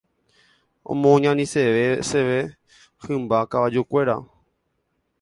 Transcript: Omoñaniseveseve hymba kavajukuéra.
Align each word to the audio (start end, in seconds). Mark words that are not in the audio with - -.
Omoñaniseveseve 0.91 2.39
hymba 3.03 3.37
kavajukuéra. 3.51 4.15